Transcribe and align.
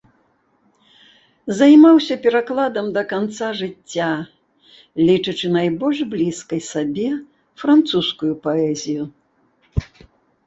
Займаўся 1.57 2.15
перакладам 2.23 2.87
да 2.95 3.03
канца 3.11 3.49
жыцця, 3.59 4.07
лічачы 5.09 5.47
найбольш 5.57 5.99
блізкай 6.13 6.61
сабе 6.71 7.07
французскую 7.65 8.33
паэзію. 8.49 9.03